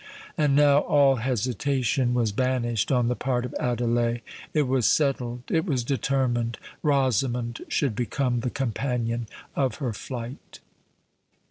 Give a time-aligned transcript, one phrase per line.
[0.35, 7.61] And now all hesitation was banished on the part of Adelais:—it was settled—it was determined—Rosamond
[7.67, 10.59] should become the companion of her flight!